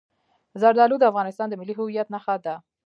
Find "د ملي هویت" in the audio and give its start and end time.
1.49-2.07